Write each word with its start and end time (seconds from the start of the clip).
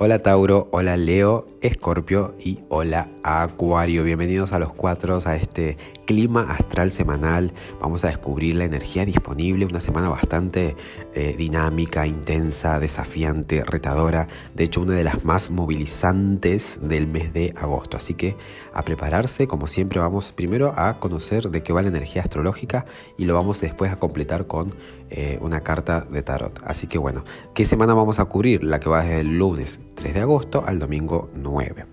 Hola 0.00 0.20
Tauro, 0.20 0.68
hola 0.70 0.96
Leo, 0.96 1.48
Escorpio 1.60 2.36
y 2.38 2.60
hola 2.68 3.08
Acuario. 3.24 4.04
Bienvenidos 4.04 4.52
a 4.52 4.60
los 4.60 4.72
cuatro 4.72 5.18
a 5.24 5.34
este 5.34 5.76
clima 6.06 6.52
astral 6.52 6.92
semanal. 6.92 7.52
Vamos 7.80 8.04
a 8.04 8.08
descubrir 8.08 8.54
la 8.54 8.64
energía 8.64 9.04
disponible, 9.04 9.66
una 9.66 9.80
semana 9.80 10.08
bastante 10.08 10.76
eh, 11.14 11.34
dinámica, 11.36 12.06
intensa, 12.06 12.78
desafiante, 12.78 13.64
retadora. 13.64 14.28
De 14.54 14.62
hecho, 14.64 14.82
una 14.82 14.94
de 14.94 15.02
las 15.02 15.24
más 15.24 15.50
movilizantes 15.50 16.78
del 16.80 17.08
mes 17.08 17.32
de 17.32 17.52
agosto. 17.56 17.96
Así 17.96 18.14
que 18.14 18.36
a 18.72 18.82
prepararse, 18.82 19.48
como 19.48 19.66
siempre, 19.66 19.98
vamos 19.98 20.30
primero 20.30 20.74
a 20.76 21.00
conocer 21.00 21.50
de 21.50 21.64
qué 21.64 21.72
va 21.72 21.82
la 21.82 21.88
energía 21.88 22.22
astrológica 22.22 22.86
y 23.16 23.24
lo 23.24 23.34
vamos 23.34 23.60
después 23.60 23.90
a 23.90 23.98
completar 23.98 24.46
con 24.46 24.76
eh, 25.10 25.38
una 25.40 25.62
carta 25.62 26.06
de 26.10 26.22
tarot. 26.22 26.60
Así 26.64 26.86
que 26.86 26.98
bueno, 26.98 27.24
¿qué 27.54 27.64
semana 27.64 27.94
vamos 27.94 28.18
a 28.18 28.26
cubrir? 28.26 28.64
La 28.64 28.80
que 28.80 28.88
va 28.88 29.02
desde 29.02 29.20
el 29.20 29.38
lunes 29.38 29.80
3 29.98 30.14
de 30.14 30.20
agosto 30.20 30.62
al 30.64 30.78
domingo 30.78 31.28
9. 31.34 31.84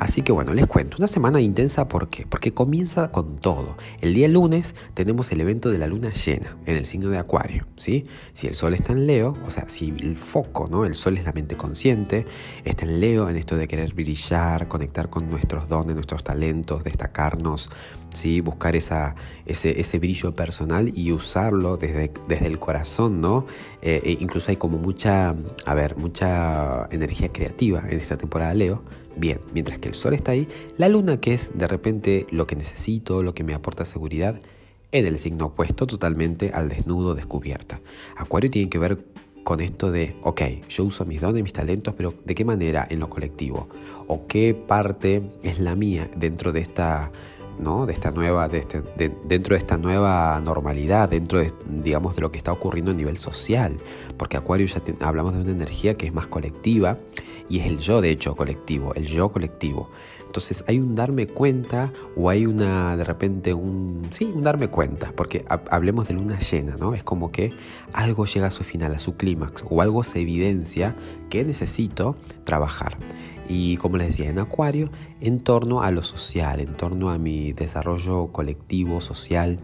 Así 0.00 0.22
que 0.22 0.32
bueno, 0.32 0.52
les 0.52 0.66
cuento, 0.66 0.96
una 0.98 1.06
semana 1.06 1.40
intensa, 1.40 1.86
¿por 1.86 2.08
qué? 2.08 2.26
Porque 2.26 2.52
comienza 2.52 3.12
con 3.12 3.36
todo. 3.36 3.76
El 4.00 4.14
día 4.14 4.26
lunes 4.26 4.74
tenemos 4.94 5.30
el 5.30 5.40
evento 5.40 5.70
de 5.70 5.78
la 5.78 5.86
luna 5.86 6.12
llena 6.12 6.56
en 6.66 6.76
el 6.76 6.86
signo 6.86 7.08
de 7.08 7.18
Acuario, 7.18 7.68
¿sí? 7.76 8.02
Si 8.32 8.48
el 8.48 8.54
sol 8.54 8.74
está 8.74 8.92
en 8.92 9.06
Leo, 9.06 9.36
o 9.46 9.50
sea, 9.52 9.68
si 9.68 9.90
el 9.90 10.16
foco, 10.16 10.66
¿no? 10.68 10.84
El 10.84 10.94
sol 10.94 11.16
es 11.18 11.24
la 11.24 11.32
mente 11.32 11.56
consciente, 11.56 12.26
está 12.64 12.84
en 12.84 12.98
Leo 12.98 13.30
en 13.30 13.36
esto 13.36 13.56
de 13.56 13.68
querer 13.68 13.94
brillar, 13.94 14.66
conectar 14.66 15.08
con 15.08 15.30
nuestros 15.30 15.68
dones, 15.68 15.94
nuestros 15.94 16.24
talentos, 16.24 16.82
destacarnos, 16.82 17.70
¿sí? 18.12 18.40
Buscar 18.40 18.74
esa, 18.74 19.14
ese, 19.46 19.78
ese 19.78 20.00
brillo 20.00 20.34
personal 20.34 20.90
y 20.96 21.12
usarlo 21.12 21.76
desde, 21.76 22.12
desde 22.26 22.46
el 22.46 22.58
corazón, 22.58 23.20
¿no? 23.20 23.46
Eh, 23.82 24.00
e 24.04 24.10
incluso 24.20 24.50
hay 24.50 24.56
como 24.56 24.78
mucha, 24.78 25.36
a 25.64 25.74
ver, 25.74 25.96
mucha 25.96 26.88
energía 26.90 27.28
creativa 27.28 27.51
en 27.58 28.00
esta 28.00 28.16
temporada 28.16 28.54
Leo. 28.54 28.82
Bien, 29.16 29.38
mientras 29.52 29.78
que 29.78 29.88
el 29.88 29.94
sol 29.94 30.14
está 30.14 30.32
ahí, 30.32 30.48
la 30.78 30.88
luna 30.88 31.20
que 31.20 31.34
es 31.34 31.52
de 31.54 31.68
repente 31.68 32.26
lo 32.30 32.44
que 32.44 32.56
necesito, 32.56 33.22
lo 33.22 33.34
que 33.34 33.44
me 33.44 33.54
aporta 33.54 33.84
seguridad, 33.84 34.40
en 34.90 35.06
el 35.06 35.18
signo 35.18 35.46
opuesto 35.46 35.86
totalmente 35.86 36.50
al 36.52 36.68
desnudo 36.68 37.14
descubierta. 37.14 37.80
Acuario 38.16 38.50
tiene 38.50 38.68
que 38.68 38.78
ver 38.78 39.04
con 39.44 39.60
esto 39.60 39.90
de, 39.90 40.16
ok, 40.22 40.42
yo 40.68 40.84
uso 40.84 41.04
mis 41.04 41.20
dones, 41.20 41.42
mis 41.42 41.52
talentos, 41.52 41.94
pero 41.96 42.14
¿de 42.24 42.34
qué 42.34 42.44
manera 42.44 42.86
en 42.88 43.00
lo 43.00 43.10
colectivo? 43.10 43.68
¿O 44.06 44.26
qué 44.26 44.54
parte 44.54 45.22
es 45.42 45.58
la 45.58 45.74
mía 45.74 46.10
dentro 46.16 46.52
de 46.52 46.60
esta 46.60 47.10
de 47.62 47.92
esta 47.92 48.10
nueva, 48.10 48.46
este, 48.46 48.82
dentro 49.24 49.54
de 49.54 49.58
esta 49.58 49.78
nueva 49.78 50.40
normalidad, 50.40 51.08
dentro 51.08 51.38
de, 51.38 51.52
digamos, 51.68 52.16
de 52.16 52.22
lo 52.22 52.32
que 52.32 52.38
está 52.38 52.50
ocurriendo 52.50 52.90
a 52.90 52.94
nivel 52.94 53.16
social, 53.16 53.78
porque 54.16 54.36
Acuario 54.36 54.66
ya 54.66 54.82
hablamos 55.00 55.34
de 55.34 55.42
una 55.42 55.52
energía 55.52 55.94
que 55.94 56.06
es 56.06 56.12
más 56.12 56.26
colectiva 56.26 56.98
y 57.48 57.60
es 57.60 57.66
el 57.66 57.78
yo, 57.78 58.00
de 58.00 58.10
hecho, 58.10 58.34
colectivo, 58.34 58.94
el 58.94 59.06
yo 59.06 59.30
colectivo. 59.30 59.90
Entonces 60.32 60.64
hay 60.66 60.78
un 60.78 60.94
darme 60.94 61.26
cuenta 61.26 61.92
o 62.16 62.30
hay 62.30 62.46
una, 62.46 62.96
de 62.96 63.04
repente, 63.04 63.52
un, 63.52 64.00
sí, 64.12 64.24
un 64.24 64.42
darme 64.42 64.68
cuenta, 64.68 65.12
porque 65.14 65.44
hablemos 65.46 66.08
de 66.08 66.14
luna 66.14 66.38
llena, 66.38 66.78
¿no? 66.78 66.94
Es 66.94 67.04
como 67.04 67.30
que 67.30 67.52
algo 67.92 68.24
llega 68.24 68.46
a 68.46 68.50
su 68.50 68.64
final, 68.64 68.94
a 68.94 68.98
su 68.98 69.14
clímax, 69.18 69.62
o 69.68 69.82
algo 69.82 70.04
se 70.04 70.22
evidencia 70.22 70.96
que 71.28 71.44
necesito 71.44 72.16
trabajar 72.44 72.96
y 73.46 73.76
como 73.76 73.98
les 73.98 74.06
decía 74.06 74.30
en 74.30 74.38
Acuario, 74.38 74.90
en 75.20 75.40
torno 75.40 75.82
a 75.82 75.90
lo 75.90 76.02
social, 76.02 76.60
en 76.60 76.74
torno 76.78 77.10
a 77.10 77.18
mi 77.18 77.52
desarrollo 77.52 78.28
colectivo, 78.28 79.02
social, 79.02 79.58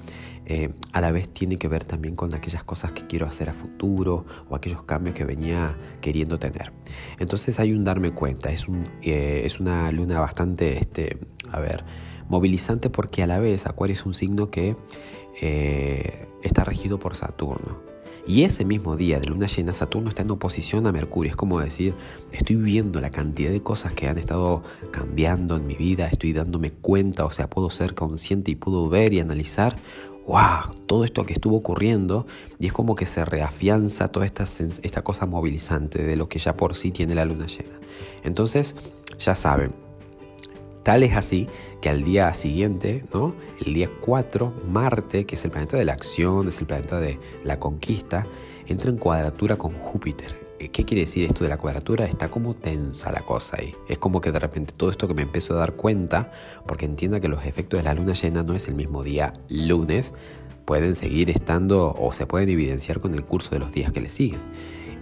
eh, 0.51 0.71
a 0.95 1.03
la 1.03 1.13
vez 1.13 1.29
tiene 1.29 1.59
que 1.59 1.69
ver 1.69 1.85
también 1.85 2.17
con 2.17 2.35
aquellas 2.35 2.65
cosas 2.65 2.93
que 2.93 3.07
quiero 3.07 3.27
hacer 3.27 3.51
a 3.51 3.53
futuro 3.53 4.25
o 4.49 4.57
aquellos 4.57 4.83
cambios 4.85 5.15
que 5.15 5.25
venía 5.25 5.77
queriendo 6.01 6.39
tener. 6.39 6.73
Entonces 7.19 7.61
hay 7.61 7.73
un 7.73 7.85
darme 7.85 8.13
cuenta, 8.13 8.51
es, 8.51 8.67
un, 8.67 8.89
eh, 9.03 9.43
es 9.45 9.61
una 9.61 9.93
luna 9.93 10.21
bastante, 10.21 10.79
este, 10.79 11.19
a 11.53 11.61
ver, 11.61 11.85
movilizante 12.31 12.89
porque 12.89 13.23
a 13.23 13.27
la 13.27 13.39
vez 13.39 13.67
Acuario 13.67 13.95
es 13.95 14.07
un 14.07 14.15
signo 14.15 14.51
que 14.51 14.75
eh, 15.43 16.27
está 16.43 16.65
regido 16.65 16.99
por 16.99 17.15
Saturno. 17.15 17.87
Y 18.27 18.45
ese 18.45 18.65
mismo 18.65 18.97
día 18.97 19.21
de 19.21 19.29
luna 19.29 19.47
llena, 19.47 19.73
Saturno 19.73 20.11
está 20.11 20.21
en 20.21 20.31
oposición 20.31 20.87
a 20.87 20.93
Mercurio. 20.93 21.31
Es 21.31 21.37
como 21.37 21.61
decir, 21.61 21.95
estoy 22.31 22.57
viendo 22.57 23.01
la 23.01 23.09
cantidad 23.09 23.51
de 23.51 23.63
cosas 23.63 23.95
que 23.95 24.07
han 24.07 24.19
estado 24.19 24.63
cambiando 24.91 25.57
en 25.57 25.67
mi 25.67 25.77
vida, 25.77 26.09
estoy 26.09 26.35
dándome 26.35 26.71
cuenta, 26.71 27.25
o 27.25 27.33
sea, 27.33 27.49
puedo 27.49 27.71
ser 27.71 27.95
consciente 27.95 28.51
y 28.51 28.55
puedo 28.55 28.91
ver 28.91 29.15
y 29.15 29.21
analizar 29.21 29.77
wow, 30.29 30.71
todo 30.87 31.05
esto 31.05 31.25
que 31.25 31.33
estuvo 31.33 31.57
ocurriendo 31.57 32.27
y 32.61 32.67
es 32.67 32.73
como 32.73 32.95
que 32.95 33.07
se 33.07 33.25
reafianza 33.25 34.09
toda 34.09 34.27
esta, 34.27 34.45
esta 34.45 35.03
cosa 35.03 35.27
movilizante 35.27 36.05
de 36.05 36.17
lo 36.17 36.29
que 36.29 36.39
ya 36.39 36.57
por 36.57 36.77
sí 36.77 36.93
tiene 36.93 37.15
la 37.15 37.25
luna 37.25 37.47
llena. 37.47 37.81
Entonces, 38.23 38.77
ya 39.19 39.35
saben, 39.35 39.73
Tal 40.85 41.03
es 41.03 41.15
así 41.15 41.49
que 41.83 41.91
al 41.91 42.03
día 42.03 42.33
siguiente, 42.33 43.05
¿no? 43.13 43.35
el 43.67 43.75
día 43.75 43.91
4, 44.01 44.55
Marte, 44.71 45.27
que 45.27 45.35
es 45.35 45.45
el 45.45 45.51
planeta 45.51 45.77
de 45.77 45.85
la 45.85 45.93
acción, 45.93 46.49
es 46.49 46.61
el 46.61 46.67
planeta 46.67 46.99
de 46.99 47.19
la 47.45 47.59
conquista, 47.59 48.27
entra 48.67 48.91
en 48.91 48.97
cuadratura 48.97 49.57
con 49.57 49.73
Júpiter. 49.73 50.48
Eh, 50.59 50.71
¿Qué 50.71 50.85
quiere 50.85 51.03
decir 51.03 51.25
esto 51.25 51.45
de 51.45 51.51
la 51.51 51.57
cuadratura? 51.57 52.05
Está 52.05 52.29
como 52.31 52.55
tensa 52.55 53.13
la 53.13 53.21
cosa 53.21 53.59
ahí. 53.61 53.75
Es 53.89 53.99
como 53.99 54.21
que 54.21 54.33
de 54.33 54.39
repente 54.39 54.75
todo 54.77 54.91
esto 54.91 55.07
que 55.07 55.15
me 55.15 55.23
empiezo 55.23 55.55
a 55.55 55.59
dar 55.59 55.75
cuenta, 55.75 56.33
porque 56.67 56.85
entienda 56.85 57.21
que 57.21 57.29
los 57.29 57.45
efectos 57.45 57.79
de 57.79 57.85
la 57.85 57.95
luna 57.95 58.15
llena 58.15 58.43
no 58.43 58.55
es 58.55 58.69
el 58.69 58.75
mismo 58.75 59.03
día 59.05 59.33
lunes, 59.49 60.13
pueden 60.65 60.95
seguir 60.95 61.31
estando 61.31 61.95
o 61.99 62.13
se 62.13 62.27
pueden 62.27 62.49
evidenciar 62.49 63.01
con 63.01 63.15
el 63.15 63.25
curso 63.25 63.51
de 63.51 63.61
los 63.61 63.73
días 63.73 63.93
que 63.93 64.01
le 64.01 64.11
siguen. 64.11 64.41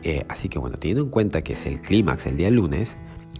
Eh, 0.03 0.25
así 0.29 0.49
que 0.49 0.59
bueno, 0.59 0.79
teniendo 0.79 1.03
en 1.03 1.11
cuenta 1.11 1.43
que 1.43 1.55
es 1.55 1.67
el 1.67 1.81
clímax 1.81 2.27
el 2.27 2.37
día 2.37 2.51
lunes, 2.51 2.99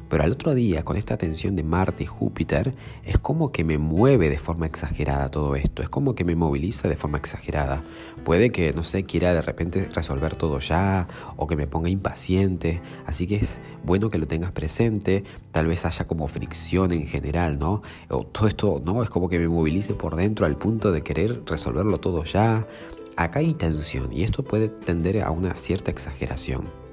pero 0.09 0.23
al 0.23 0.33
otro 0.33 0.55
día, 0.55 0.85
con 0.85 0.97
esta 0.97 1.17
tensión 1.17 1.57
de 1.57 1.63
Marte 1.63 2.05
y 2.05 2.07
Júpiter, 2.07 2.75
es 3.05 3.19
como 3.19 3.53
que 3.53 3.65
me 3.65 3.79
mueve 3.79 4.29
de 4.29 4.39
forma 4.39 4.67
exagerada 4.67 5.31
todo 5.31 5.57
esto, 5.57 5.83
es 5.83 5.89
como 5.89 6.15
que 6.15 6.25
me 6.25 6.37
moviliza 6.37 6.89
de 6.89 6.97
forma 6.97 7.19
exagerada. 7.19 7.83
Puede 8.25 8.51
que, 8.51 8.73
no 8.73 8.83
sé, 8.83 9.05
quiera 9.05 9.35
de 9.35 9.43
repente 9.43 9.89
resolver 9.93 10.37
todo 10.37 10.61
ya, 10.61 11.09
o 11.37 11.47
que 11.47 11.57
me 11.57 11.67
ponga 11.67 11.89
impaciente, 11.89 12.81
así 13.07 13.27
que 13.27 13.37
es 13.37 13.61
bueno 13.85 14.11
que 14.11 14.19
lo 14.19 14.27
tengas 14.27 14.53
presente, 14.53 15.25
tal 15.53 15.67
vez 15.67 15.85
haya 15.85 16.07
como 16.07 16.29
fricción 16.29 16.93
en 16.93 17.07
general, 17.07 17.59
¿no? 17.59 17.83
O 18.09 18.25
todo 18.25 18.47
esto, 18.47 18.83
¿no? 18.85 19.03
Es 19.03 19.11
como 19.11 19.29
que 19.29 19.39
me 19.39 19.49
movilice 19.49 19.95
por 19.95 20.17
dentro 20.17 20.47
al 20.47 20.57
punto 20.57 20.93
de 20.93 21.03
querer 21.03 21.43
resolverlo 21.47 21.99
todo 21.99 22.25
ya. 22.25 22.67
Acá 23.17 23.39
hay 23.39 23.55
tensión 23.55 24.13
y 24.13 24.23
esto 24.25 24.45
puede 24.45 24.69
tender 24.69 25.23
a 25.23 25.31
una 25.31 25.57
cierta 25.57 25.91
exageración. 25.91 26.86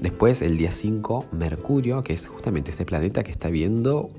Después, 0.00 0.42
el 0.42 0.58
día 0.58 0.70
5, 0.70 1.26
Mercurio, 1.32 2.02
que 2.02 2.12
es 2.12 2.28
justamente 2.28 2.70
este 2.70 2.84
planeta 2.84 3.24
que 3.24 3.30
está 3.30 3.48
viendo 3.48 4.10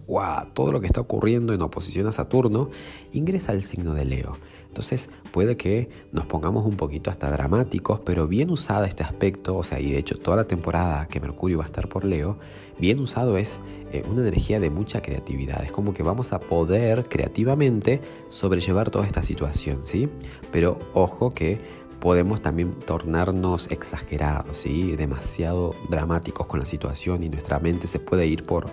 todo 0.54 0.72
lo 0.72 0.82
que 0.82 0.88
está 0.88 1.02
ocurriendo 1.02 1.54
en 1.54 1.62
oposición 1.62 2.08
a 2.08 2.12
Saturno, 2.12 2.70
ingresa 3.14 3.52
al 3.52 3.62
signo 3.62 3.94
de 3.94 4.06
Leo. 4.06 4.38
Entonces 4.68 5.10
puede 5.32 5.58
que 5.58 5.90
nos 6.12 6.26
pongamos 6.26 6.66
un 6.66 6.78
poquito 6.78 7.10
hasta 7.10 7.32
dramáticos, 7.32 8.00
pero 8.00 8.28
bien 8.28 8.50
usada 8.50 8.88
este 8.88 9.04
aspecto, 9.04 9.56
o 9.56 9.64
sea, 9.64 9.80
y 9.80 9.92
de 9.92 9.98
hecho 9.98 10.18
toda 10.18 10.38
la 10.38 10.44
temporada 10.46 11.08
que 11.08 11.20
Mercurio 11.20 11.60
va 11.60 11.64
a 11.64 11.68
estar 11.68 11.90
por 11.90 12.06
Leo, 12.06 12.38
bien 12.78 13.00
usado 13.00 13.38
es 13.38 13.60
eh, 13.92 14.04
una 14.10 14.22
energía 14.22 14.60
de 14.60 14.70
mucha 14.70 15.02
creatividad. 15.02 15.64
Es 15.64 15.72
como 15.72 15.94
que 15.94 16.04
vamos 16.04 16.34
a 16.34 16.40
poder 16.40 17.08
creativamente 17.08 18.02
sobrellevar 18.30 18.90
toda 18.90 19.06
esta 19.06 19.24
situación, 19.24 19.84
¿sí? 19.84 20.10
Pero 20.52 20.80
ojo 20.94 21.34
que 21.34 21.60
podemos 22.00 22.42
también 22.42 22.72
tornarnos 22.72 23.72
exagerados, 23.72 24.60
¿sí? 24.60 24.96
demasiado 24.96 25.76
dramáticos 25.90 26.48
con 26.48 26.60
la 26.60 26.66
situación 26.66 27.24
y 27.24 27.30
nuestra 27.30 27.60
mente 27.60 27.88
se 27.88 28.00
puede 28.00 28.28
ir 28.28 28.46
por, 28.46 28.68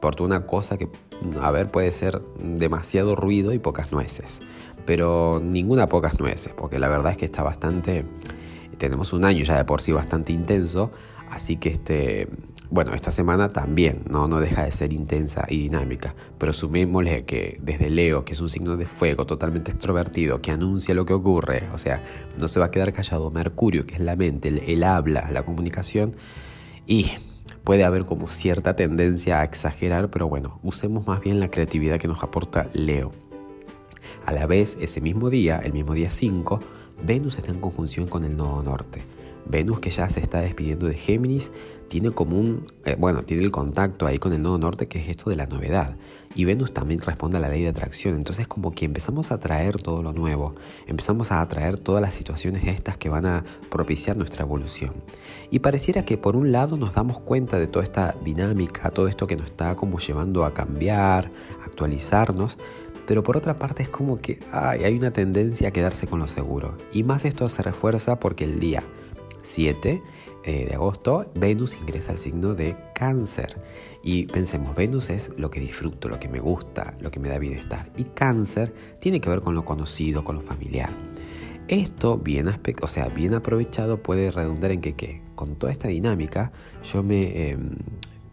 por 0.00 0.20
una 0.22 0.46
cosa 0.46 0.76
que, 0.76 0.88
a 1.40 1.50
ver, 1.50 1.70
puede 1.70 1.92
ser 1.92 2.22
demasiado 2.42 3.16
ruido 3.16 3.52
y 3.52 3.58
pocas 3.58 3.92
nueces. 3.92 4.40
Pero 4.86 5.40
ninguna 5.42 5.88
pocas 5.88 6.18
nueces, 6.18 6.52
porque 6.56 6.78
la 6.78 6.88
verdad 6.88 7.12
es 7.12 7.18
que 7.18 7.24
está 7.24 7.42
bastante, 7.42 8.04
tenemos 8.78 9.12
un 9.12 9.24
año 9.24 9.44
ya 9.44 9.56
de 9.56 9.64
por 9.64 9.82
sí 9.82 9.92
bastante 9.92 10.32
intenso, 10.32 10.90
así 11.30 11.56
que 11.56 11.70
este, 11.70 12.28
bueno, 12.70 12.92
esta 12.94 13.10
semana 13.10 13.50
también 13.50 14.02
no, 14.10 14.28
no 14.28 14.40
deja 14.40 14.64
de 14.64 14.72
ser 14.72 14.92
intensa 14.92 15.46
y 15.48 15.58
dinámica, 15.58 16.14
pero 16.36 16.52
sumémosle 16.52 17.24
que 17.24 17.58
desde 17.62 17.88
Leo, 17.88 18.26
que 18.26 18.34
es 18.34 18.40
un 18.42 18.50
signo 18.50 18.76
de 18.76 18.84
fuego 18.84 19.24
totalmente 19.24 19.70
extrovertido, 19.70 20.42
que 20.42 20.50
anuncia 20.50 20.94
lo 20.94 21.06
que 21.06 21.14
ocurre, 21.14 21.68
o 21.72 21.78
sea, 21.78 22.02
no 22.38 22.46
se 22.46 22.60
va 22.60 22.66
a 22.66 22.70
quedar 22.70 22.92
callado, 22.92 23.30
Mercurio, 23.30 23.86
que 23.86 23.94
es 23.94 24.00
la 24.00 24.16
mente, 24.16 24.48
el, 24.48 24.84
habla, 24.84 25.30
la 25.32 25.46
comunicación, 25.46 26.14
y 26.86 27.12
puede 27.64 27.84
haber 27.84 28.04
como 28.04 28.28
cierta 28.28 28.76
tendencia 28.76 29.40
a 29.40 29.44
exagerar, 29.44 30.10
pero 30.10 30.28
bueno, 30.28 30.60
usemos 30.62 31.06
más 31.06 31.20
bien 31.20 31.40
la 31.40 31.50
creatividad 31.50 31.98
que 31.98 32.08
nos 32.08 32.22
aporta 32.22 32.68
Leo. 32.74 33.12
A 34.26 34.32
la 34.32 34.46
vez, 34.46 34.76
ese 34.78 35.00
mismo 35.00 35.30
día, 35.30 35.58
el 35.58 35.72
mismo 35.72 35.94
día 35.94 36.10
5, 36.10 36.60
Venus 37.02 37.38
está 37.38 37.50
en 37.50 37.60
conjunción 37.60 38.06
con 38.08 38.24
el 38.24 38.36
nodo 38.36 38.62
norte. 38.62 39.02
Venus 39.48 39.80
que 39.80 39.90
ya 39.90 40.08
se 40.10 40.20
está 40.20 40.40
despidiendo 40.40 40.86
de 40.86 40.94
Géminis 40.94 41.50
tiene 41.88 42.10
como 42.10 42.38
un, 42.38 42.66
eh, 42.84 42.96
bueno, 42.98 43.22
tiene 43.22 43.42
el 43.42 43.50
contacto 43.50 44.06
ahí 44.06 44.18
con 44.18 44.32
el 44.32 44.42
nodo 44.42 44.58
norte 44.58 44.86
que 44.86 44.98
es 44.98 45.08
esto 45.08 45.30
de 45.30 45.36
la 45.36 45.46
novedad. 45.46 45.96
Y 46.34 46.44
Venus 46.44 46.72
también 46.74 47.00
responde 47.00 47.38
a 47.38 47.40
la 47.40 47.48
ley 47.48 47.62
de 47.62 47.70
atracción. 47.70 48.14
Entonces 48.16 48.46
como 48.46 48.70
que 48.70 48.84
empezamos 48.84 49.32
a 49.32 49.36
atraer 49.36 49.80
todo 49.80 50.02
lo 50.02 50.12
nuevo, 50.12 50.54
empezamos 50.86 51.32
a 51.32 51.40
atraer 51.40 51.78
todas 51.78 52.02
las 52.02 52.14
situaciones 52.14 52.64
estas 52.64 52.98
que 52.98 53.08
van 53.08 53.24
a 53.24 53.44
propiciar 53.70 54.16
nuestra 54.16 54.44
evolución. 54.44 54.92
Y 55.50 55.60
pareciera 55.60 56.04
que 56.04 56.18
por 56.18 56.36
un 56.36 56.52
lado 56.52 56.76
nos 56.76 56.94
damos 56.94 57.18
cuenta 57.20 57.58
de 57.58 57.66
toda 57.66 57.84
esta 57.84 58.14
dinámica, 58.22 58.90
todo 58.90 59.08
esto 59.08 59.26
que 59.26 59.36
nos 59.36 59.46
está 59.46 59.74
como 59.74 59.98
llevando 59.98 60.44
a 60.44 60.52
cambiar, 60.52 61.30
actualizarnos, 61.64 62.58
pero 63.06 63.22
por 63.22 63.38
otra 63.38 63.58
parte 63.58 63.82
es 63.82 63.88
como 63.88 64.18
que 64.18 64.38
hay 64.52 64.94
una 64.94 65.10
tendencia 65.10 65.68
a 65.68 65.70
quedarse 65.70 66.06
con 66.06 66.20
lo 66.20 66.28
seguro. 66.28 66.76
Y 66.92 67.04
más 67.04 67.24
esto 67.24 67.48
se 67.48 67.62
refuerza 67.62 68.20
porque 68.20 68.44
el 68.44 68.60
día 68.60 68.82
7 69.42 70.02
eh, 70.44 70.66
de 70.66 70.74
agosto 70.74 71.30
Venus 71.34 71.76
ingresa 71.80 72.12
al 72.12 72.18
signo 72.18 72.54
de 72.54 72.76
cáncer. 72.94 73.56
Y 74.02 74.26
pensemos, 74.26 74.74
Venus 74.74 75.10
es 75.10 75.32
lo 75.36 75.50
que 75.50 75.60
disfruto, 75.60 76.08
lo 76.08 76.18
que 76.18 76.28
me 76.28 76.40
gusta, 76.40 76.94
lo 77.00 77.10
que 77.10 77.20
me 77.20 77.28
da 77.28 77.38
bienestar. 77.38 77.90
Y 77.96 78.04
cáncer 78.04 78.72
tiene 79.00 79.20
que 79.20 79.28
ver 79.28 79.40
con 79.40 79.54
lo 79.54 79.64
conocido, 79.64 80.24
con 80.24 80.36
lo 80.36 80.42
familiar. 80.42 80.90
Esto, 81.66 82.16
bien, 82.16 82.48
o 82.80 82.86
sea, 82.86 83.08
bien 83.08 83.34
aprovechado, 83.34 84.02
puede 84.02 84.30
redundar 84.30 84.70
en 84.70 84.80
que, 84.80 84.94
¿qué? 84.94 85.20
con 85.34 85.56
toda 85.56 85.70
esta 85.70 85.88
dinámica, 85.88 86.50
yo 86.82 87.02
me, 87.02 87.50
em, 87.50 87.76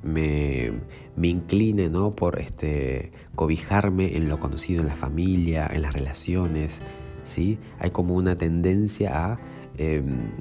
me, 0.02 0.72
me, 1.18 1.28
incline 1.28 1.90
¿no? 1.90 2.12
por 2.12 2.40
este, 2.40 3.12
cobijarme 3.36 4.16
en 4.16 4.30
lo 4.30 4.40
conocido, 4.40 4.82
en 4.82 4.88
la 4.88 4.96
familia, 4.96 5.70
en 5.72 5.82
las 5.82 5.94
relaciones. 5.94 6.82
¿Sí? 7.26 7.60
Hay 7.80 7.92
como 7.92 8.16
una 8.16 8.38
tendencia 8.38 9.34
a 9.34 9.40
Em, 9.78 10.32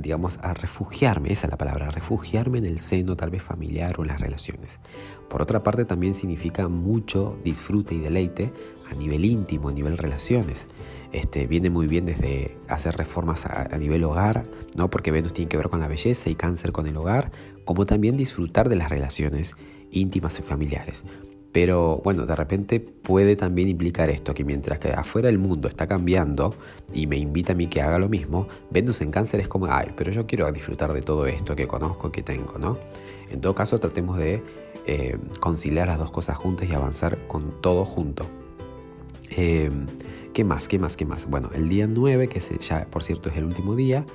digamos, 0.00 0.38
a 0.42 0.54
refugiarme, 0.54 1.32
esa 1.32 1.46
es 1.46 1.50
la 1.50 1.56
palabra, 1.56 1.90
refugiarme 1.90 2.58
en 2.58 2.66
el 2.66 2.78
seno 2.78 3.16
tal 3.16 3.30
vez 3.30 3.42
familiar 3.42 3.94
o 3.98 4.02
en 4.02 4.08
las 4.08 4.20
relaciones. 4.20 4.80
Por 5.28 5.40
otra 5.40 5.62
parte 5.62 5.84
también 5.84 6.14
significa 6.14 6.68
mucho 6.68 7.38
disfrute 7.42 7.94
y 7.94 8.00
deleite 8.00 8.52
a 8.90 8.94
nivel 8.94 9.24
íntimo, 9.24 9.70
a 9.70 9.72
nivel 9.72 9.96
relaciones. 9.96 10.68
Este, 11.12 11.46
viene 11.46 11.70
muy 11.70 11.86
bien 11.86 12.04
desde 12.04 12.56
hacer 12.68 12.96
reformas 12.96 13.46
a, 13.46 13.74
a, 13.74 13.78
nivel 13.78 14.04
hogar, 14.04 14.44
¿no? 14.76 14.88
porque 14.90 15.10
Venus 15.10 15.32
tiene 15.32 15.48
que 15.48 15.56
ver 15.56 15.68
con 15.68 15.80
la 15.80 15.88
belleza 15.88 16.30
y 16.30 16.34
cáncer 16.34 16.72
con 16.72 16.86
el 16.86 16.96
hogar, 16.96 17.30
como 17.64 17.86
también 17.86 18.16
disfrutar 18.16 18.68
de 18.68 18.76
las 18.76 18.90
relaciones 18.90 19.56
íntimas 19.90 20.38
y 20.38 20.42
familiares. 20.42 21.04
Pero 21.52 22.00
bueno, 22.02 22.24
de 22.24 22.34
repente 22.34 22.80
puede 22.80 23.36
también 23.36 23.68
implicar 23.68 24.08
esto, 24.08 24.32
que 24.32 24.44
mientras 24.44 24.78
que 24.78 24.88
afuera 24.90 25.28
el 25.28 25.38
mundo 25.38 25.68
está 25.68 25.86
cambiando 25.86 26.54
y 26.94 27.06
me 27.06 27.18
invita 27.18 27.52
a 27.52 27.56
mí 27.56 27.66
que 27.66 27.82
haga 27.82 27.98
lo 27.98 28.08
mismo, 28.08 28.48
Venus 28.70 29.02
en 29.02 29.10
cáncer 29.10 29.40
es 29.40 29.48
como, 29.48 29.66
ay, 29.66 29.88
pero 29.94 30.10
yo 30.10 30.26
quiero 30.26 30.50
disfrutar 30.50 30.92
de 30.94 31.02
todo 31.02 31.26
esto 31.26 31.54
que 31.54 31.66
conozco, 31.66 32.10
que 32.10 32.22
tengo, 32.22 32.58
¿no? 32.58 32.78
En 33.30 33.40
todo 33.40 33.54
caso, 33.54 33.78
tratemos 33.80 34.16
de 34.16 34.42
eh, 34.86 35.18
conciliar 35.40 35.88
las 35.88 35.98
dos 35.98 36.10
cosas 36.10 36.36
juntas 36.36 36.68
y 36.68 36.74
avanzar 36.74 37.26
con 37.26 37.60
todo 37.60 37.84
junto. 37.84 38.26
Eh, 39.30 39.70
¿Qué 40.32 40.44
más? 40.44 40.68
¿Qué 40.68 40.78
más? 40.78 40.96
¿Qué 40.96 41.04
más? 41.04 41.28
Bueno, 41.28 41.50
el 41.54 41.68
día 41.68 41.86
9, 41.86 42.28
que 42.28 42.40
ya 42.40 42.86
por 42.86 43.04
cierto 43.04 43.28
es 43.28 43.36
el 43.36 43.44
último 43.44 43.76
día, 43.76 44.06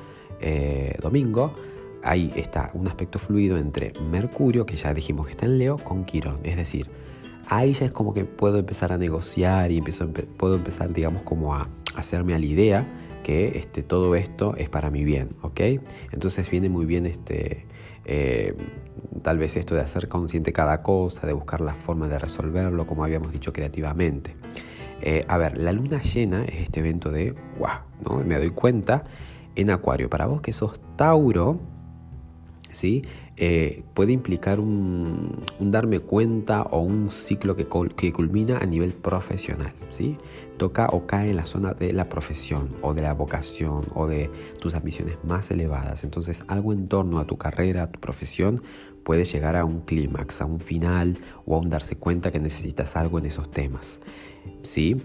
eh, 0.42 0.96
domingo, 1.02 1.54
ahí 2.04 2.32
está 2.36 2.72
un 2.74 2.88
aspecto 2.88 3.20
fluido 3.20 3.58
entre 3.58 3.94
Mercurio, 4.00 4.66
que 4.66 4.76
ya 4.76 4.94
dijimos 4.94 5.28
que 5.28 5.32
está 5.32 5.46
en 5.46 5.60
Leo, 5.60 5.78
con 5.78 6.06
Quirón. 6.06 6.40
Es 6.44 6.56
decir, 6.56 6.88
ahí 7.50 7.74
ya 7.74 7.86
es 7.86 7.92
como 7.92 8.14
que 8.14 8.26
puedo 8.26 8.60
empezar 8.60 8.92
a 8.92 8.98
negociar 8.98 9.72
y 9.72 9.82
puedo 9.82 10.56
empezar, 10.56 10.94
digamos, 10.94 11.24
como 11.24 11.56
a 11.56 11.68
hacerme 11.96 12.34
a 12.34 12.40
la 12.40 12.46
idea 12.46 12.88
que 13.24 13.58
este, 13.58 13.84
todo 13.84 14.16
esto 14.16 14.56
es 14.56 14.70
para 14.70 14.90
mi 14.90 15.04
bien, 15.04 15.36
¿ok? 15.42 15.60
Entonces 16.12 16.50
viene 16.50 16.70
muy 16.70 16.86
bien 16.86 17.06
este, 17.06 17.66
eh, 18.06 18.56
tal 19.22 19.38
vez 19.38 19.58
esto 19.58 19.76
de 19.76 19.82
hacer 19.82 20.08
consciente 20.08 20.54
cada 20.54 20.82
cosa, 20.82 21.28
de 21.28 21.34
buscar 21.34 21.62
la 21.62 21.74
forma 21.74 22.08
de 22.08 22.20
resolverlo, 22.20 22.88
como 22.88 23.04
habíamos 23.04 23.32
dicho 23.34 23.52
creativamente. 23.52 24.36
Eh, 25.02 25.26
a 25.28 25.38
ver, 25.38 25.58
la 25.58 25.72
luna 25.72 26.02
llena 26.02 26.44
es 26.46 26.64
este 26.64 26.80
evento 26.80 27.12
de, 27.12 27.36
wow, 27.60 27.70
¿no? 28.04 28.24
me 28.24 28.38
doy 28.38 28.50
cuenta, 28.52 29.04
en 29.56 29.72
Acuario, 29.72 30.10
para 30.10 30.28
vos 30.28 30.42
que 30.42 30.54
sos 30.54 30.80
Tauro, 30.96 31.60
¿sí? 32.72 33.02
Eh, 33.36 33.84
puede 33.94 34.14
implicar 34.14 34.60
un, 34.60 35.44
darme 35.60 36.00
cuenta 36.00 36.64
o 36.64 36.80
un 36.80 37.10
ciclo 37.10 37.56
que, 37.56 37.66
culmina 37.66 38.58
a 38.58 38.66
nivel 38.66 38.94
profesional. 38.94 39.74
¿sí? 39.90 40.18
Toca 40.58 40.88
o 40.88 41.06
cae 41.06 41.30
en 41.30 41.36
la 41.36 41.46
zona 41.46 41.74
de 41.74 41.94
la 41.94 42.10
profesión 42.10 42.76
o 42.82 42.94
de 42.94 43.02
la 43.02 43.14
vocación 43.14 43.86
o 43.94 44.08
de 44.08 44.30
tus 44.60 44.76
ambiciones 44.76 45.18
más 45.24 45.52
elevadas. 45.52 46.04
Entonces 46.04 46.44
algo 46.48 46.74
en 46.74 46.88
torno 46.88 47.20
a 47.20 47.26
tu 47.26 47.38
carrera, 47.38 47.84
a 47.84 47.92
tu 47.92 48.00
profesión, 48.00 48.62
puede 49.04 49.24
llegar 49.26 49.56
a 49.56 49.66
un 49.66 49.82
clímax, 49.82 50.42
a 50.42 50.46
un 50.46 50.60
final 50.60 51.18
o 51.46 51.56
a 51.56 51.60
un 51.60 51.70
darse 51.70 51.96
cuenta 51.96 52.32
que 52.32 52.40
necesitas 52.40 52.96
algo 52.96 53.20
en 53.20 53.26
esos 53.26 53.50
temas. 53.52 54.02
¿sí? 54.64 54.98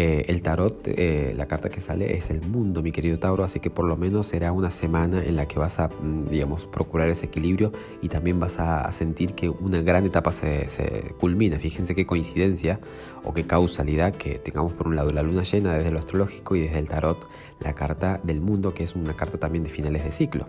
Eh, 0.00 0.26
el 0.28 0.42
tarot, 0.42 0.86
eh, 0.86 1.34
la 1.36 1.46
carta 1.46 1.70
que 1.70 1.80
sale 1.80 2.16
es 2.16 2.30
el 2.30 2.40
mundo, 2.40 2.84
mi 2.84 2.92
querido 2.92 3.18
Tauro, 3.18 3.42
así 3.42 3.58
que 3.58 3.68
por 3.68 3.84
lo 3.84 3.96
menos 3.96 4.28
será 4.28 4.52
una 4.52 4.70
semana 4.70 5.24
en 5.24 5.34
la 5.34 5.48
que 5.48 5.58
vas 5.58 5.80
a, 5.80 5.88
mm, 5.88 6.28
digamos, 6.28 6.66
procurar 6.66 7.08
ese 7.08 7.26
equilibrio 7.26 7.72
y 8.00 8.08
también 8.08 8.38
vas 8.38 8.60
a, 8.60 8.92
sentir 8.92 9.34
que 9.34 9.48
una 9.48 9.82
gran 9.82 10.06
etapa 10.06 10.30
se, 10.30 10.70
se, 10.70 11.16
culmina. 11.18 11.58
Fíjense 11.58 11.96
qué 11.96 12.06
coincidencia 12.06 12.78
o 13.24 13.34
qué 13.34 13.44
causalidad 13.44 14.14
que 14.14 14.38
tengamos 14.38 14.72
por 14.72 14.86
un 14.86 14.94
lado 14.94 15.10
la 15.10 15.22
luna 15.24 15.42
llena 15.42 15.74
desde 15.74 15.90
lo 15.90 15.98
astrológico 15.98 16.54
y 16.54 16.60
desde 16.60 16.78
el 16.78 16.88
tarot 16.88 17.26
la 17.58 17.72
carta 17.72 18.20
del 18.22 18.40
mundo, 18.40 18.74
que 18.74 18.84
es 18.84 18.94
una 18.94 19.14
carta 19.14 19.38
también 19.38 19.64
de 19.64 19.70
finales 19.70 20.04
de 20.04 20.12
ciclo. 20.12 20.46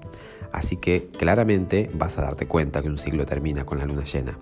Así 0.52 0.78
que 0.78 1.08
claramente 1.18 1.90
vas 1.96 2.20
a 2.20 2.22
darte 2.22 2.46
cuenta 2.46 2.84
que 2.84 2.90
un 2.90 3.00
ciclo 3.00 3.26
termina 3.26 3.66
con 3.66 3.80
la 3.80 3.86
luna 3.86 4.04
llena. 4.04 4.38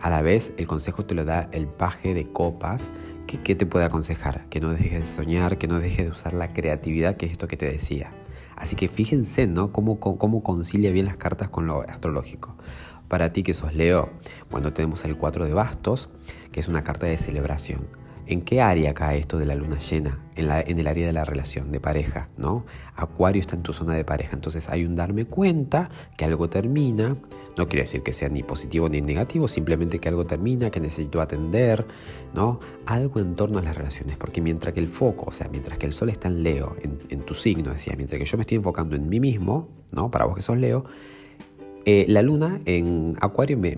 A 0.00 0.08
la 0.10 0.22
vez, 0.22 0.52
el 0.56 0.66
consejo 0.66 1.04
te 1.04 1.14
lo 1.14 1.24
da 1.24 1.48
el 1.52 1.66
paje 1.66 2.14
de 2.14 2.30
copas, 2.30 2.90
¿Qué, 3.26 3.54
te 3.56 3.66
puede 3.66 3.84
aconsejar? 3.84 4.46
Que 4.48 4.60
no 4.60 4.72
dejes 4.72 5.00
de 5.00 5.06
soñar, 5.06 5.58
que 5.58 5.66
no 5.66 5.80
dejes 5.80 6.04
de 6.04 6.10
usar 6.12 6.32
la 6.32 6.52
creatividad, 6.52 7.16
que 7.16 7.26
es 7.26 7.32
esto 7.32 7.48
que 7.48 7.56
te 7.56 7.66
decía. 7.66 8.12
Así 8.54 8.76
que 8.76 8.88
fíjense, 8.88 9.46
¿no? 9.46 9.72
Cómo, 9.72 9.98
cómo 9.98 10.42
concilia 10.42 10.90
bien 10.92 11.06
las 11.06 11.16
cartas 11.16 11.50
con 11.50 11.66
lo 11.66 11.82
astrológico. 11.82 12.54
Para 13.08 13.32
ti 13.32 13.42
que 13.42 13.52
sos 13.52 13.74
Leo, 13.74 14.10
bueno, 14.50 14.72
tenemos 14.72 15.04
el 15.04 15.16
4 15.16 15.44
de 15.44 15.54
bastos, 15.54 16.08
que 16.52 16.60
es 16.60 16.68
una 16.68 16.82
carta 16.82 17.06
de 17.06 17.18
celebración. 17.18 17.86
¿En 18.26 18.42
qué 18.42 18.60
área 18.60 18.92
cae 18.92 19.18
esto 19.18 19.38
de 19.38 19.46
la 19.46 19.54
luna 19.54 19.78
llena? 19.78 20.18
En, 20.34 20.50
en, 20.50 20.78
el 20.78 20.86
área 20.86 21.06
de 21.06 21.12
la 21.12 21.24
relación, 21.24 21.70
de 21.70 21.80
pareja, 21.80 22.28
¿no? 22.36 22.66
Acuario 22.96 23.40
está 23.40 23.56
en 23.56 23.62
tu 23.62 23.72
zona 23.72 23.94
de 23.94 24.04
pareja, 24.04 24.34
entonces 24.34 24.68
hay 24.68 24.84
un 24.84 24.96
darme 24.96 25.24
cuenta 25.26 25.90
que 26.16 26.24
algo 26.24 26.50
termina, 26.50 27.16
no 27.56 27.68
quiere 27.68 27.82
decir 27.82 28.02
que 28.02 28.12
sea 28.12 28.28
ni 28.28 28.42
positivo 28.42 28.88
ni 28.88 29.00
negativo, 29.00 29.48
simplemente 29.48 29.98
que 29.98 30.08
algo 30.08 30.26
termina, 30.26 30.70
que 30.70 30.80
necesito 30.80 31.20
atender, 31.20 31.86
¿no? 32.34 32.60
Algo 32.84 33.20
en 33.20 33.34
torno 33.34 33.58
a 33.58 33.62
las 33.62 33.76
relaciones, 33.76 34.16
porque 34.16 34.42
mientras 34.42 34.74
que 34.74 34.80
el 34.80 34.88
foco, 34.88 35.26
o 35.28 35.32
sea, 35.32 35.48
mientras 35.48 35.78
que 35.78 35.86
el 35.86 35.92
sol 35.92 36.10
está 36.10 36.28
en 36.28 36.42
Leo, 36.42 36.76
en, 36.82 37.20
tu 37.22 37.34
signo, 37.34 37.72
decía, 37.72 37.94
mientras 37.96 38.18
que 38.18 38.26
yo 38.26 38.36
me 38.36 38.42
estoy 38.42 38.58
enfocando 38.58 38.94
en 38.94 39.08
mí 39.08 39.20
mismo, 39.20 39.68
¿no? 39.92 40.10
Para 40.10 40.26
vos 40.26 40.34
que 40.34 40.42
sos 40.42 40.58
Leo, 40.58 40.84
eh, 41.88 42.04
la 42.08 42.20
luna 42.20 42.58
en 42.64 43.16
Acuario 43.20 43.56
me, 43.56 43.76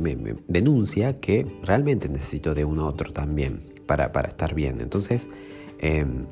denuncia 0.49 1.15
que 1.17 1.47
realmente 1.63 2.09
necesito 2.09 2.55
de 2.55 2.65
uno 2.65 2.87
otro 2.87 3.13
también 3.13 3.61
para, 3.85 4.13
para 4.13 4.29
estar 4.29 4.55
bien. 4.55 4.81
Entonces, 4.81 5.29
em, 5.79 6.25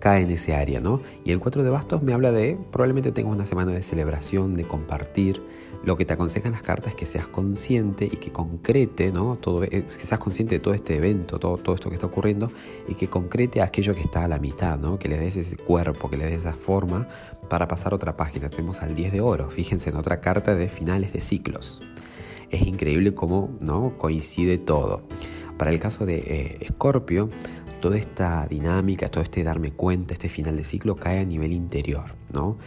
cae 0.00 0.22
en 0.22 0.30
ese 0.30 0.54
área, 0.54 0.80
¿no? 0.80 1.00
Y 1.24 1.30
el 1.30 1.38
4 1.38 1.62
de 1.62 1.70
bastos 1.70 2.02
me 2.02 2.12
habla 2.12 2.32
de, 2.32 2.58
probablemente 2.72 3.12
tengas 3.12 3.32
una 3.32 3.46
semana 3.46 3.72
de 3.72 3.82
celebración, 3.82 4.54
de 4.54 4.66
compartir, 4.66 5.40
lo 5.82 5.96
que 5.96 6.04
te 6.04 6.12
aconsejan 6.12 6.52
las 6.52 6.62
cartas 6.62 6.92
es 6.92 6.98
que 6.98 7.06
seas 7.06 7.26
consciente 7.26 8.04
y 8.04 8.16
que 8.16 8.30
concrete, 8.32 9.12
¿no? 9.12 9.36
Todo, 9.36 9.64
eh, 9.64 9.68
que 9.70 9.90
seas 9.90 10.20
consciente 10.20 10.56
de 10.56 10.58
todo 10.58 10.74
este 10.74 10.96
evento, 10.96 11.38
todo, 11.38 11.56
todo 11.56 11.74
esto 11.74 11.88
que 11.88 11.94
está 11.94 12.06
ocurriendo 12.06 12.52
y 12.86 12.94
que 12.94 13.08
concrete 13.08 13.62
aquello 13.62 13.94
que 13.94 14.02
está 14.02 14.24
a 14.24 14.28
la 14.28 14.38
mitad, 14.38 14.78
¿no? 14.78 14.98
Que 14.98 15.08
le 15.08 15.18
des 15.18 15.36
ese 15.36 15.56
cuerpo, 15.56 16.10
que 16.10 16.18
le 16.18 16.26
des 16.26 16.40
esa 16.40 16.52
forma 16.52 17.08
para 17.48 17.66
pasar 17.66 17.94
otra 17.94 18.16
página. 18.16 18.50
Tenemos 18.50 18.82
al 18.82 18.94
10 18.94 19.12
de 19.12 19.20
oro, 19.22 19.50
fíjense 19.50 19.88
en 19.88 19.96
otra 19.96 20.20
carta 20.20 20.54
de 20.54 20.68
finales 20.68 21.14
de 21.14 21.20
ciclos. 21.22 21.80
Es 22.50 22.62
increíble 22.62 23.14
cómo 23.14 23.56
¿no? 23.60 23.96
coincide 23.96 24.58
todo. 24.58 25.02
Para 25.56 25.72
el 25.72 25.80
caso 25.80 26.04
de 26.04 26.58
Escorpio, 26.60 27.30
toda 27.80 27.96
esta 27.96 28.46
dinámica, 28.46 29.08
todo 29.08 29.22
este 29.22 29.42
darme 29.42 29.72
cuenta, 29.72 30.14
este 30.14 30.28
final 30.28 30.56
de 30.56 30.64
ciclo 30.64 30.96
cae 30.96 31.20
a 31.20 31.24
nivel 31.24 31.52
interior, 31.52 32.14
¿no? 32.32 32.58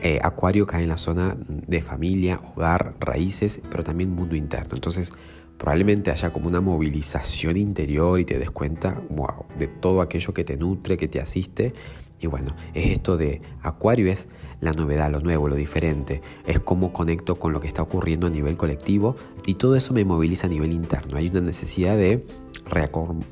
Eh, 0.00 0.18
Acuario 0.22 0.66
cae 0.66 0.84
en 0.84 0.88
la 0.88 0.96
zona 0.96 1.36
de 1.48 1.80
familia, 1.82 2.40
hogar, 2.54 2.94
raíces, 2.98 3.60
pero 3.70 3.82
también 3.84 4.10
mundo 4.10 4.34
interno. 4.34 4.74
Entonces, 4.74 5.12
probablemente 5.58 6.10
haya 6.10 6.32
como 6.32 6.48
una 6.48 6.60
movilización 6.60 7.56
interior 7.56 8.18
y 8.18 8.24
te 8.24 8.38
des 8.38 8.50
cuenta, 8.50 9.02
wow, 9.10 9.44
de 9.58 9.66
todo 9.66 10.00
aquello 10.00 10.32
que 10.32 10.44
te 10.44 10.56
nutre, 10.56 10.96
que 10.96 11.08
te 11.08 11.20
asiste. 11.20 11.74
Y 12.22 12.28
bueno, 12.28 12.54
es 12.72 12.92
esto 12.92 13.16
de 13.16 13.42
Acuario 13.62 14.10
es 14.10 14.28
la 14.60 14.72
novedad, 14.72 15.10
lo 15.10 15.20
nuevo, 15.20 15.48
lo 15.48 15.56
diferente. 15.56 16.22
Es 16.46 16.60
cómo 16.60 16.92
conecto 16.92 17.36
con 17.36 17.52
lo 17.52 17.60
que 17.60 17.66
está 17.66 17.82
ocurriendo 17.82 18.28
a 18.28 18.30
nivel 18.30 18.56
colectivo 18.56 19.16
y 19.44 19.54
todo 19.54 19.74
eso 19.74 19.92
me 19.92 20.04
moviliza 20.04 20.46
a 20.46 20.50
nivel 20.50 20.72
interno. 20.72 21.16
Hay 21.16 21.28
una 21.28 21.40
necesidad 21.40 21.96
de 21.96 22.24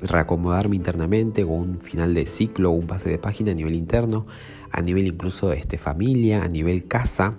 reacomodarme 0.03 0.75
internamente 0.75 1.45
o 1.45 1.49
un 1.49 1.79
final 1.79 2.15
de 2.15 2.27
ciclo 2.27 2.71
o 2.71 2.73
un 2.73 2.89
pase 2.89 3.09
de 3.09 3.19
página 3.19 3.53
a 3.53 3.55
nivel 3.55 3.75
interno 3.75 4.27
a 4.71 4.83
nivel 4.83 5.07
incluso 5.07 5.53
este, 5.53 5.79
familia, 5.79 6.43
a 6.43 6.49
nivel 6.49 6.87
casa, 6.87 7.37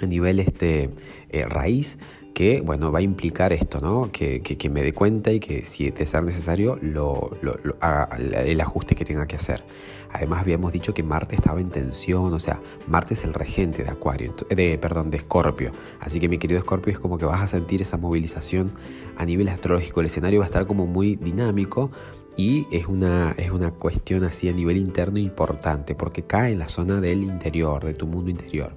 a 0.00 0.06
nivel 0.06 0.40
este, 0.40 0.90
eh, 1.30 1.44
raíz 1.46 1.98
que 2.38 2.60
bueno, 2.60 2.92
va 2.92 3.00
a 3.00 3.02
implicar 3.02 3.52
esto, 3.52 3.80
¿no? 3.80 4.12
Que, 4.12 4.70
me 4.70 4.82
dé 4.84 4.92
cuenta 4.92 5.32
y 5.32 5.40
que 5.40 5.64
si 5.64 5.90
de 5.90 6.06
ser 6.06 6.22
necesario 6.22 6.78
el 6.80 8.60
ajuste 8.60 8.94
que 8.94 9.04
tenga 9.04 9.26
que 9.26 9.34
hacer. 9.34 9.64
Además 10.12 10.42
habíamos 10.42 10.72
dicho 10.72 10.94
que 10.94 11.02
Marte 11.02 11.34
estaba 11.34 11.60
en 11.60 11.70
tensión, 11.70 12.32
o 12.32 12.38
sea, 12.38 12.60
Marte 12.86 13.14
es 13.14 13.24
el 13.24 13.34
regente 13.34 13.82
de 13.82 13.90
Acuario, 13.90 14.32
de, 14.50 14.78
perdón, 14.78 15.10
de 15.10 15.16
Escorpio. 15.16 15.72
Así 15.98 16.20
que 16.20 16.28
mi 16.28 16.38
querido 16.38 16.60
Escorpio 16.60 16.92
es 16.92 17.00
como 17.00 17.18
que 17.18 17.24
vas 17.24 17.42
a 17.42 17.48
sentir 17.48 17.82
esa 17.82 17.96
movilización 17.96 18.70
a 19.16 19.24
nivel 19.24 19.48
astrológico. 19.48 19.98
El 19.98 20.06
escenario 20.06 20.38
va 20.38 20.44
a 20.44 20.46
estar 20.46 20.68
como 20.68 20.86
muy 20.86 21.16
dinámico 21.16 21.90
y 22.38 22.68
es 22.70 22.86
una, 22.86 23.32
es 23.36 23.50
una 23.50 23.72
cuestión 23.72 24.22
así 24.22 24.48
a 24.48 24.52
nivel 24.52 24.76
interno 24.76 25.18
importante 25.18 25.96
porque 25.96 26.22
cae 26.22 26.52
en 26.52 26.60
la 26.60 26.68
zona 26.68 27.00
del 27.00 27.24
interior, 27.24 27.84
de 27.84 27.94
tu 27.94 28.06
mundo 28.06 28.30
interior. 28.30 28.76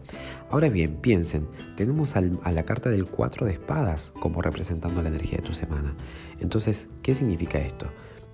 Ahora 0.50 0.68
bien, 0.70 0.96
piensen, 0.96 1.48
tenemos 1.78 2.16
a 2.16 2.22
la 2.22 2.64
carta 2.64 2.90
del 2.90 3.06
4 3.06 3.46
de 3.46 3.52
espadas 3.54 4.14
como 4.20 4.42
representando 4.42 5.04
la 5.04 5.10
energía 5.10 5.38
de 5.38 5.44
tu 5.44 5.54
semana. 5.54 5.94
Entonces, 6.40 6.90
¿qué 7.04 7.14
significa 7.14 7.60
esto? 7.60 7.86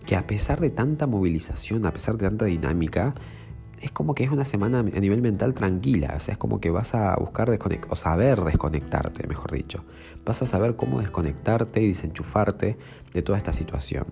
Que 0.05 0.15
a 0.15 0.25
pesar 0.25 0.61
de 0.61 0.69
tanta 0.69 1.07
movilización, 1.07 1.85
a 1.85 1.91
pesar 1.91 2.15
de 2.15 2.29
tanta 2.29 2.45
dinámica, 2.45 3.13
es 3.81 3.91
como 3.91 4.13
que 4.13 4.23
es 4.23 4.31
una 4.31 4.45
semana 4.45 4.79
a 4.79 4.83
nivel 4.83 5.21
mental 5.21 5.53
tranquila, 5.53 6.13
o 6.15 6.21
sea, 6.21 6.31
es 6.31 6.37
como 6.37 6.61
que 6.61 6.69
vas 6.71 6.95
a 6.95 7.13
buscar 7.17 7.49
desconectar, 7.49 7.91
o 7.91 7.97
saber 7.97 8.45
desconectarte, 8.45 9.27
mejor 9.27 9.51
dicho. 9.51 9.83
Vas 10.25 10.41
a 10.41 10.45
saber 10.45 10.77
cómo 10.77 11.01
desconectarte 11.01 11.81
y 11.81 11.89
desenchufarte 11.89 12.77
de 13.13 13.21
toda 13.21 13.37
esta 13.37 13.51
situación. 13.51 14.05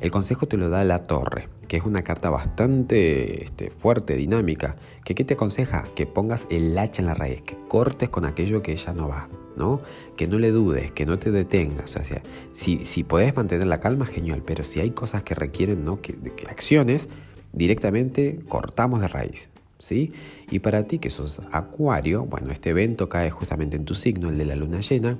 El 0.00 0.10
consejo 0.10 0.46
te 0.46 0.56
lo 0.56 0.70
da 0.70 0.82
la 0.82 1.02
torre, 1.02 1.48
que 1.68 1.76
es 1.76 1.84
una 1.84 2.02
carta 2.02 2.30
bastante 2.30 3.44
este, 3.44 3.70
fuerte, 3.70 4.16
dinámica. 4.16 4.76
Que, 5.04 5.14
¿Qué 5.14 5.24
te 5.24 5.34
aconseja? 5.34 5.84
Que 5.94 6.06
pongas 6.06 6.46
el 6.50 6.76
hacha 6.78 7.02
en 7.02 7.06
la 7.06 7.14
raíz, 7.14 7.42
que 7.42 7.58
cortes 7.68 8.08
con 8.08 8.24
aquello 8.24 8.62
que 8.62 8.74
ya 8.74 8.94
no 8.94 9.08
va, 9.08 9.28
¿no? 9.56 9.82
Que 10.16 10.26
no 10.26 10.38
le 10.38 10.52
dudes, 10.52 10.90
que 10.90 11.04
no 11.04 11.18
te 11.18 11.30
detengas. 11.30 11.96
O 11.96 12.02
sea, 12.02 12.22
si, 12.52 12.84
si 12.86 13.04
podés 13.04 13.36
mantener 13.36 13.66
la 13.66 13.80
calma, 13.80 14.06
genial, 14.06 14.42
pero 14.44 14.64
si 14.64 14.80
hay 14.80 14.92
cosas 14.92 15.22
que 15.22 15.34
requieren 15.34 15.84
¿no? 15.84 16.00
que, 16.00 16.14
que 16.14 16.46
acciones, 16.48 17.10
directamente 17.52 18.40
cortamos 18.48 19.02
de 19.02 19.08
raíz. 19.08 19.50
¿Sí? 19.76 20.12
Y 20.50 20.58
para 20.58 20.84
ti 20.84 20.98
que 20.98 21.08
sos 21.08 21.40
acuario, 21.52 22.26
bueno, 22.26 22.50
este 22.52 22.70
evento 22.70 23.08
cae 23.08 23.30
justamente 23.30 23.76
en 23.76 23.86
tu 23.86 23.94
signo, 23.94 24.28
el 24.28 24.36
de 24.36 24.44
la 24.44 24.56
luna 24.56 24.80
llena. 24.80 25.18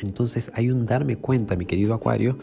Entonces 0.00 0.50
hay 0.54 0.70
un 0.70 0.86
darme 0.86 1.16
cuenta, 1.16 1.54
mi 1.54 1.66
querido 1.66 1.92
acuario, 1.92 2.38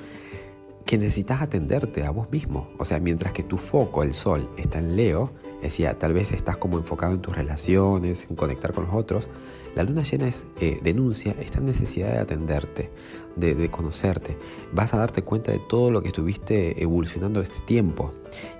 que 0.91 0.97
necesitas 0.97 1.41
atenderte 1.41 2.03
a 2.03 2.11
vos 2.11 2.29
mismo. 2.33 2.69
O 2.77 2.83
sea, 2.83 2.99
mientras 2.99 3.31
que 3.31 3.43
tu 3.43 3.55
foco, 3.55 4.03
el 4.03 4.13
sol, 4.13 4.49
está 4.57 4.79
en 4.79 4.97
Leo, 4.97 5.31
decía, 5.61 5.97
tal 5.97 6.11
vez 6.11 6.33
estás 6.33 6.57
como 6.57 6.77
enfocado 6.77 7.13
en 7.13 7.21
tus 7.21 7.33
relaciones, 7.33 8.27
en 8.29 8.35
conectar 8.35 8.73
con 8.73 8.83
los 8.83 8.93
otros, 8.93 9.29
la 9.75 9.83
luna 9.83 10.03
llena 10.03 10.27
es, 10.27 10.47
eh, 10.59 10.79
denuncia 10.83 11.35
esta 11.39 11.59
necesidad 11.59 12.11
de 12.11 12.19
atenderte, 12.19 12.91
de, 13.35 13.69
conocerte. 13.69 14.37
Vas 14.73 14.93
a 14.93 14.97
darte 14.97 15.21
cuenta 15.21 15.51
de 15.51 15.59
todo 15.59 15.91
lo 15.91 16.01
que 16.01 16.09
estuviste 16.09 16.81
evolucionando 16.83 17.39
este 17.41 17.59
tiempo. 17.61 18.13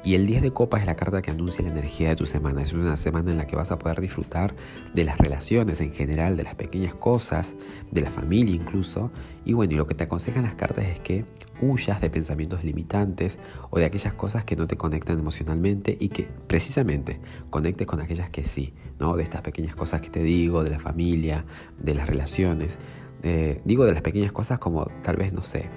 Y 0.03 0.15
el 0.15 0.25
10 0.25 0.41
de 0.41 0.51
copas 0.51 0.81
es 0.81 0.87
la 0.87 0.95
carta 0.95 1.21
que 1.21 1.31
anuncia 1.31 1.63
la 1.63 1.71
energía 1.71 2.09
de 2.09 2.15
tu 2.15 2.25
semana. 2.25 2.61
Es 2.61 2.73
una 2.73 2.95
semana 2.97 3.31
en 3.31 3.37
la 3.37 3.47
que 3.47 3.55
vas 3.55 3.71
a 3.71 3.79
poder 3.79 3.99
disfrutar 3.99 4.55
de 4.93 5.03
las 5.03 5.17
relaciones 5.17 5.81
en 5.81 5.91
general, 5.91 6.37
de 6.37 6.43
las 6.43 6.55
pequeñas 6.55 6.95
cosas, 6.95 7.55
de 7.91 8.01
la 8.01 8.09
familia 8.09 8.55
incluso. 8.55 9.11
Y 9.43 9.53
bueno, 9.53 9.73
y 9.73 9.77
lo 9.77 9.87
que 9.87 9.95
te 9.95 10.05
aconsejan 10.05 10.43
las 10.43 10.55
cartas 10.55 10.85
es 10.85 10.99
que 10.99 11.25
huyas 11.61 12.01
de 12.01 12.09
pensamientos 12.09 12.63
limitantes 12.63 13.39
o 13.69 13.79
de 13.79 13.85
aquellas 13.85 14.13
cosas 14.13 14.45
que 14.45 14.55
no 14.55 14.67
te 14.67 14.77
conectan 14.77 15.19
emocionalmente 15.19 15.97
y 15.99 16.09
que 16.09 16.27
precisamente 16.47 17.19
conectes 17.49 17.87
con 17.87 18.01
aquellas 18.01 18.29
que 18.29 18.43
sí, 18.43 18.73
De 19.01 19.23
estas 19.23 19.41
pequeñas 19.41 19.75
cosas 19.75 19.99
que 19.99 20.11
te 20.11 20.21
digo, 20.21 20.63
de 20.63 20.69
la 20.69 20.79
familia 20.79 21.43
de 21.79 21.95
las 21.95 22.07
relaciones. 22.07 22.77
Eh, 23.23 23.59
digo 23.65 23.83
de 23.85 23.93
las 23.93 24.03
pequeñas 24.03 24.31
cosas 24.31 24.59
como 24.59 24.85
tal 25.01 25.17
vez, 25.17 25.33
no 25.33 25.41
sé, 25.41 25.69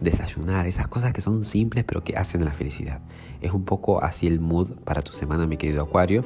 desayunar, 0.00 0.66
esas 0.66 0.88
cosas 0.88 1.12
que 1.12 1.20
son 1.20 1.44
simples 1.44 1.84
pero 1.84 2.02
que 2.02 2.16
hacen 2.16 2.44
la 2.44 2.50
felicidad. 2.50 3.02
Es 3.40 3.52
un 3.52 3.64
poco 3.64 4.02
así 4.02 4.26
el 4.26 4.40
mood 4.40 4.80
para 4.80 5.00
tu 5.00 5.12
semana, 5.12 5.46
mi 5.46 5.56
querido 5.56 5.84
Acuario. 5.84 6.24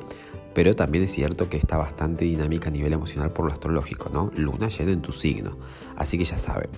Pero 0.55 0.75
también 0.75 1.05
es 1.05 1.13
cierto 1.13 1.49
que 1.49 1.59
está 1.59 1.77
bastante 1.77 2.25
dinámica 2.25 2.71
a 2.71 2.73
nivel 2.73 2.93
emocional 2.93 3.31
por 3.33 3.45
lo 3.45 3.53
astrológico, 3.53 4.11
¿no? 4.11 4.33
Luna 4.35 4.69
llena 4.69 4.91
en 4.91 5.01
tu 5.01 5.13
signo. 5.13 5.57
Así 5.97 6.19
que 6.19 6.25
ya 6.25 6.39
saben. 6.39 6.71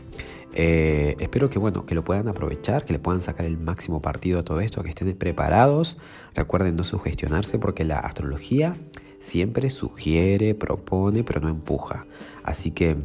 Eh, 0.54 1.16
espero 1.20 1.48
que 1.48 1.58
bueno, 1.58 1.86
que 1.86 1.94
lo 1.94 2.04
puedan 2.04 2.28
aprovechar, 2.28 2.84
que 2.84 2.92
le 2.92 2.98
puedan 2.98 3.22
sacar 3.22 3.46
el 3.46 3.56
máximo 3.56 4.02
partido 4.02 4.40
a 4.40 4.42
todo 4.42 4.60
esto, 4.60 4.82
que 4.82 4.90
estén 4.90 5.16
preparados. 5.16 5.96
Recuerden 6.34 6.76
no 6.76 6.84
sugestionarse 6.84 7.58
porque 7.58 7.84
la 7.84 7.98
astrología 7.98 8.76
siempre 9.22 9.70
sugiere, 9.70 10.54
propone, 10.54 11.22
pero 11.22 11.40
no 11.40 11.48
empuja. 11.48 12.06
Así 12.42 12.72
que 12.72 12.96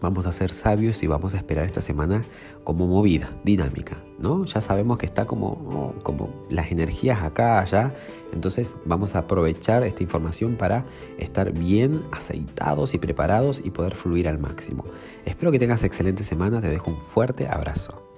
vamos 0.00 0.26
a 0.26 0.32
ser 0.32 0.52
sabios 0.52 1.02
y 1.02 1.06
vamos 1.06 1.34
a 1.34 1.38
esperar 1.38 1.64
esta 1.64 1.80
semana 1.80 2.24
como 2.62 2.86
movida, 2.86 3.30
dinámica, 3.42 3.96
¿no? 4.18 4.44
Ya 4.44 4.60
sabemos 4.60 4.98
que 4.98 5.06
está 5.06 5.26
como, 5.26 5.46
oh, 5.48 5.94
como 6.02 6.30
las 6.50 6.70
energías 6.70 7.22
acá, 7.22 7.58
allá, 7.58 7.94
entonces 8.32 8.76
vamos 8.84 9.16
a 9.16 9.20
aprovechar 9.20 9.82
esta 9.82 10.02
información 10.02 10.56
para 10.56 10.84
estar 11.18 11.52
bien 11.52 12.02
aceitados 12.12 12.94
y 12.94 12.98
preparados 12.98 13.62
y 13.64 13.70
poder 13.70 13.94
fluir 13.94 14.28
al 14.28 14.38
máximo. 14.38 14.84
Espero 15.24 15.50
que 15.50 15.58
tengas 15.58 15.82
excelente 15.84 16.22
semana, 16.22 16.60
te 16.60 16.68
dejo 16.68 16.90
un 16.90 16.96
fuerte 16.96 17.48
abrazo. 17.48 18.09